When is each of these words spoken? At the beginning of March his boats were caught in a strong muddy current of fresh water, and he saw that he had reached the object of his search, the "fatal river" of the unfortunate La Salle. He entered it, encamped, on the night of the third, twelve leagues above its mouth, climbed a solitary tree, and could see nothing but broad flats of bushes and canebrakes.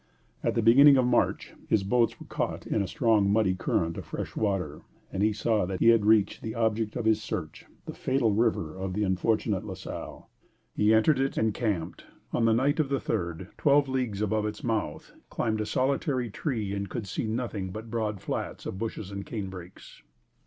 At 0.43 0.55
the 0.55 0.63
beginning 0.63 0.97
of 0.97 1.05
March 1.05 1.53
his 1.69 1.83
boats 1.83 2.19
were 2.19 2.25
caught 2.25 2.65
in 2.65 2.81
a 2.81 2.87
strong 2.87 3.29
muddy 3.31 3.53
current 3.53 3.99
of 3.99 4.05
fresh 4.07 4.35
water, 4.35 4.81
and 5.13 5.21
he 5.21 5.31
saw 5.31 5.63
that 5.67 5.79
he 5.79 5.89
had 5.89 6.05
reached 6.07 6.41
the 6.41 6.55
object 6.55 6.95
of 6.95 7.05
his 7.05 7.21
search, 7.21 7.67
the 7.85 7.93
"fatal 7.93 8.31
river" 8.33 8.75
of 8.75 8.93
the 8.93 9.03
unfortunate 9.03 9.63
La 9.63 9.75
Salle. 9.75 10.27
He 10.75 10.91
entered 10.91 11.19
it, 11.19 11.37
encamped, 11.37 12.05
on 12.33 12.45
the 12.45 12.51
night 12.53 12.79
of 12.79 12.89
the 12.89 12.99
third, 12.99 13.49
twelve 13.59 13.87
leagues 13.87 14.23
above 14.23 14.47
its 14.47 14.63
mouth, 14.63 15.11
climbed 15.29 15.61
a 15.61 15.67
solitary 15.67 16.31
tree, 16.31 16.73
and 16.73 16.89
could 16.89 17.05
see 17.05 17.27
nothing 17.27 17.69
but 17.69 17.91
broad 17.91 18.21
flats 18.21 18.65
of 18.65 18.79
bushes 18.79 19.11
and 19.11 19.23
canebrakes. 19.27 20.01